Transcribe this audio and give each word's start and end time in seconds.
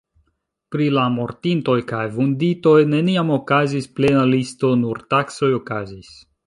Pri 0.75 0.87
la 0.97 1.03
mortintoj 1.17 1.75
kaj 1.93 2.01
vunditoj 2.17 2.75
neniam 2.97 3.31
okazis 3.39 3.91
plena 4.01 4.27
listo 4.35 4.77
nur 4.85 5.07
taksoj 5.15 5.57
okazis. 5.63 6.15